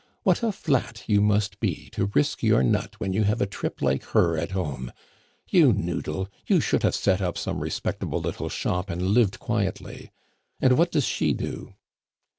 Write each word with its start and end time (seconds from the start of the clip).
What 0.23 0.41
a 0.41 0.51
flat 0.51 1.03
you 1.05 1.21
must 1.21 1.59
be 1.59 1.87
to 1.91 2.09
risk 2.15 2.41
your 2.41 2.63
nut 2.63 2.99
when 2.99 3.13
you 3.13 3.21
have 3.25 3.39
a 3.39 3.45
trip 3.45 3.83
like 3.83 4.01
her 4.17 4.35
at 4.35 4.49
home! 4.49 4.91
You 5.47 5.73
noodle; 5.73 6.27
you 6.47 6.59
should 6.59 6.81
have 6.81 6.95
set 6.95 7.21
up 7.21 7.37
some 7.37 7.59
respectable 7.59 8.19
little 8.19 8.49
shop 8.49 8.89
and 8.89 9.09
lived 9.09 9.37
quietly. 9.37 10.09
And 10.59 10.75
what 10.75 10.91
does 10.91 11.05
she 11.05 11.33
do?" 11.33 11.75